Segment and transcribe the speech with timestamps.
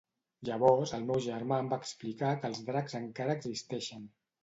[0.47, 4.15] Llavors el meu germà em va explicar que els dracs encara existeixen.